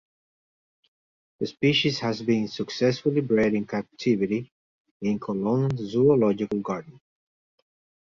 [1.39, 4.51] The species has been successfully bred in captivity
[4.99, 6.99] in Cologne Zoological Garden.